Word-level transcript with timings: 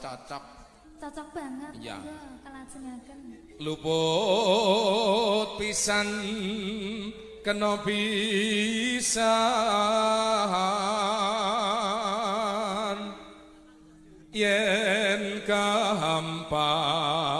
cacap 0.00 0.42
cocok 0.98 1.30
banget 1.30 1.72
ya 1.78 2.02
kelajengaken. 2.42 3.18
Luput 3.62 5.48
pisan 5.58 6.06
kena 7.46 7.78
pisan. 7.86 9.28
Yen 14.34 15.42
kahampan 15.46 17.37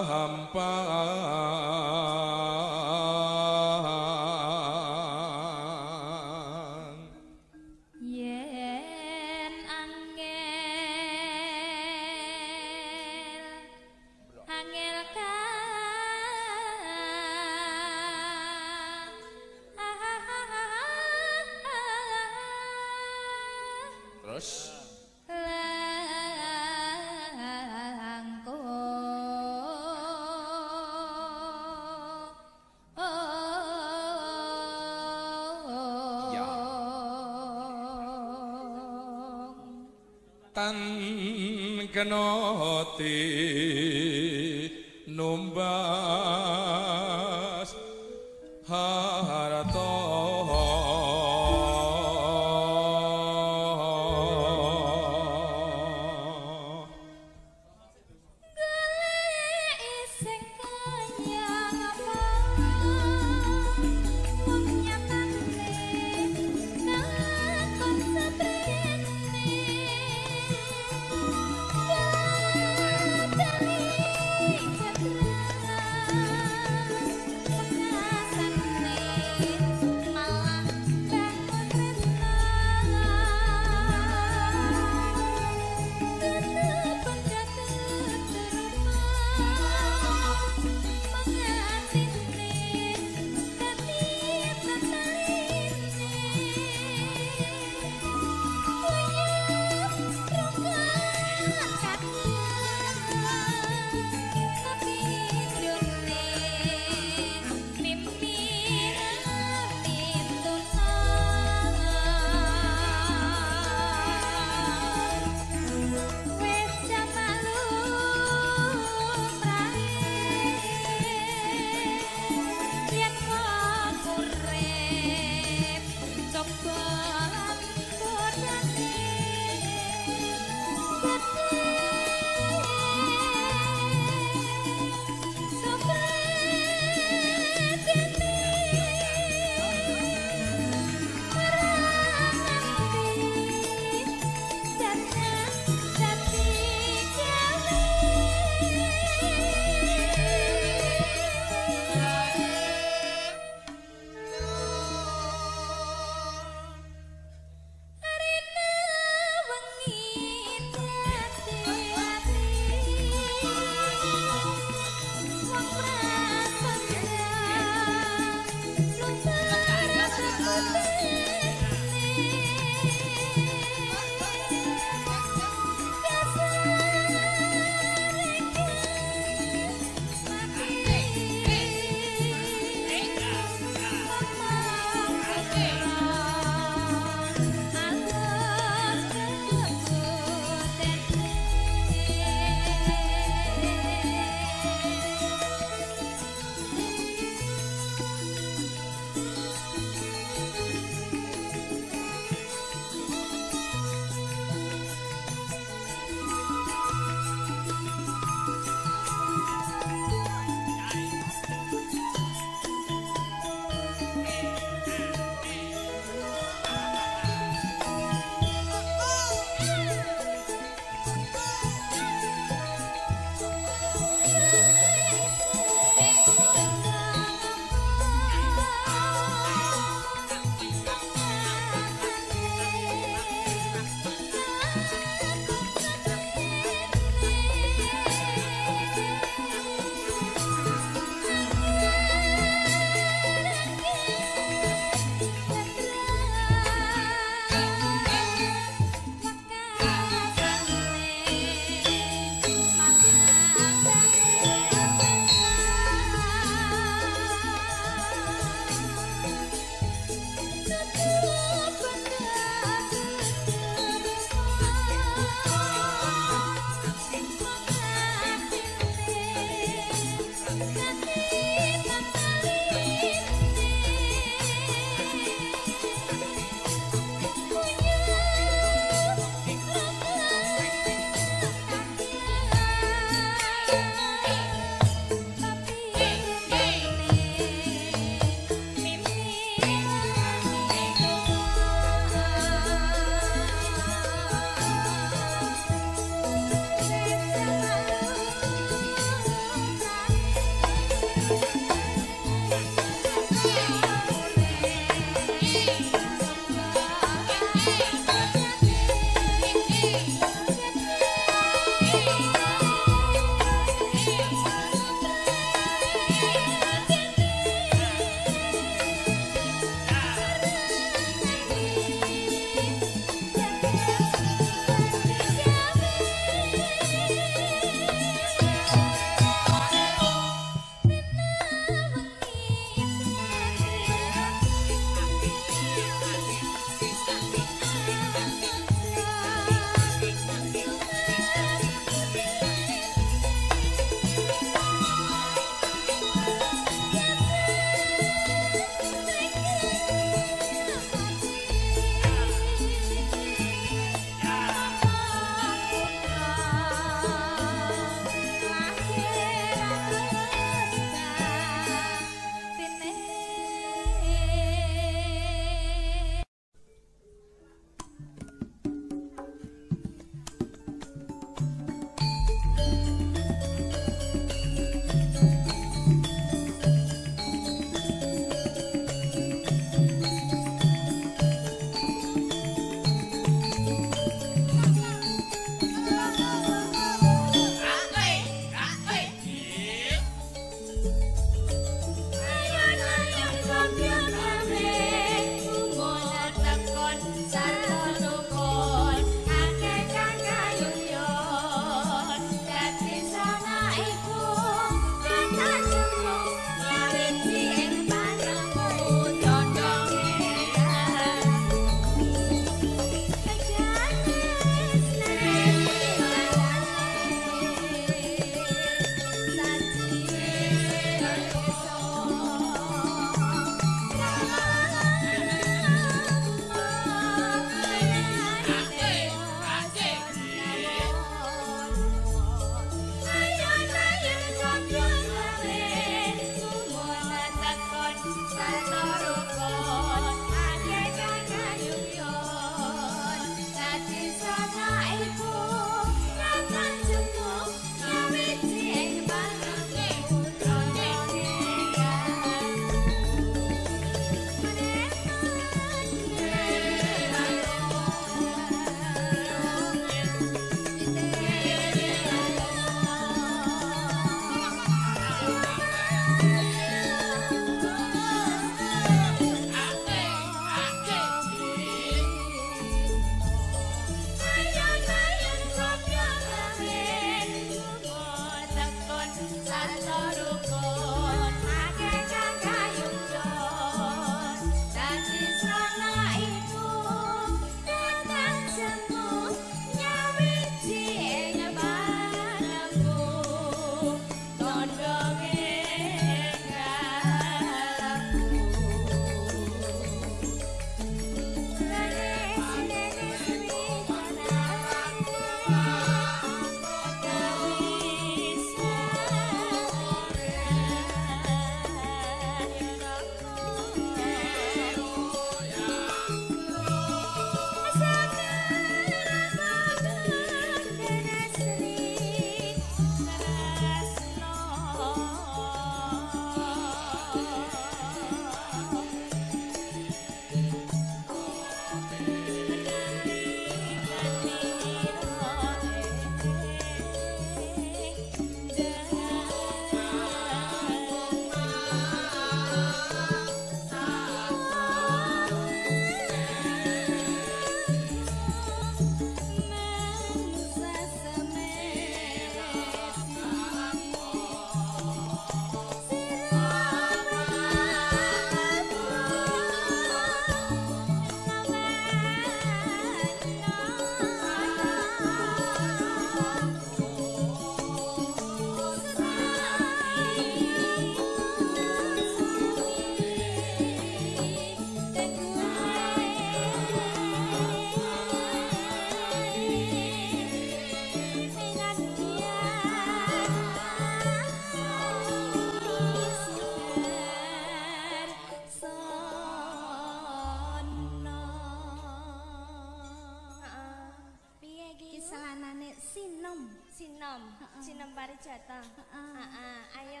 Sinom, 596.82 597.22
Sinom 597.62 597.94
Parijata. 597.94 598.58
Heeh. 598.58 599.14
Heeh, 599.14 599.60
ayo 599.78 600.00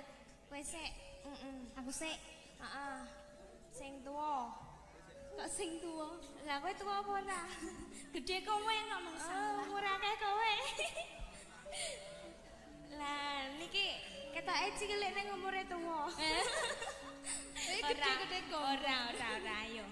kowe 0.50 0.58
sik. 0.58 0.90
Aku 1.78 1.94
sik 1.94 2.18
Heeh. 2.58 2.98
Sing 3.70 4.02
tuwa. 4.02 4.50
kok 5.38 5.46
sing 5.46 5.78
tuwa. 5.78 6.10
Lah 6.42 6.58
kowe 6.58 6.74
tuwa 6.74 6.98
apa 6.98 7.10
ora? 7.22 7.40
Gedhe 8.18 8.42
kowe 8.42 8.58
kok 8.66 8.98
Oh, 8.98 9.02
masalah. 9.06 9.62
umur 9.62 9.78
akeh 9.86 10.14
kowe. 10.18 10.52
Lah 12.98 13.46
niki 13.62 13.86
ketoke 14.34 14.66
cilik 14.74 15.10
ning 15.14 15.28
umure 15.38 15.62
tuwa. 15.70 16.10
Eh, 16.18 16.42
Ora. 17.86 18.10
Ora, 18.58 18.94
ora, 19.06 19.26
ora. 19.38 19.54
Ayo 19.70 19.86